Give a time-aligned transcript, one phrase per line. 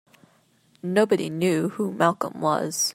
[0.81, 2.89] Nobody knew who Malcolm was.